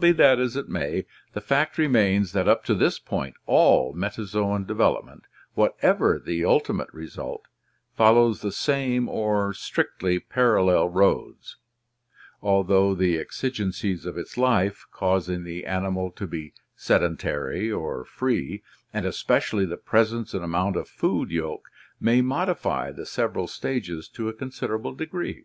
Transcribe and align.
Be 0.00 0.10
that 0.10 0.40
as 0.40 0.56
it 0.56 0.68
may, 0.68 1.06
the 1.32 1.40
fact 1.40 1.78
remains 1.78 2.32
that 2.32 2.48
up 2.48 2.64
to 2.64 2.74
this 2.74 2.98
point 2.98 3.36
all 3.46 3.92
meta 3.92 4.24
zoan 4.26 4.64
development, 4.64 5.22
whatever 5.54 6.18
the 6.18 6.44
ultimate 6.44 6.92
result, 6.92 7.46
follows 7.94 8.40
the 8.40 8.50
same 8.50 9.08
or 9.08 9.54
strictly 9.54 10.18
parallel 10.18 10.88
roads, 10.88 11.56
although 12.42 12.96
the 12.96 13.16
exigencies 13.20 14.06
of 14.06 14.18
its 14.18 14.36
life, 14.36 14.86
causing 14.90 15.44
the 15.44 15.64
animal 15.64 16.10
to 16.10 16.26
be 16.26 16.52
sedentary 16.74 17.70
or 17.70 18.04
free, 18.04 18.64
and 18.92 19.06
especially 19.06 19.64
the 19.64 19.76
presence 19.76 20.34
and 20.34 20.42
amount 20.42 20.74
of 20.74 20.88
food 20.88 21.30
yolk 21.30 21.68
may 22.00 22.20
modify 22.20 22.90
the 22.90 23.06
several 23.06 23.46
stages 23.46 24.08
to 24.08 24.28
a 24.28 24.34
considera 24.34 24.82
ble 24.82 24.94
degree. 24.94 25.44